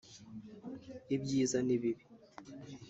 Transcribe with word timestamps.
ibyiza 1.15 1.57
n’ibibi 1.67 1.91